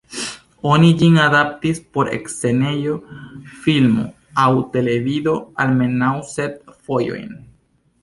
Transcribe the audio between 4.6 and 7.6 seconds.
televido almenaŭ sep fojojn.